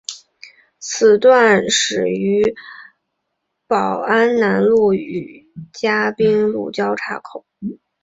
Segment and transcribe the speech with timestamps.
[0.79, 2.55] 此段始于
[3.67, 7.45] 宝安南路与嘉宾路交叉口。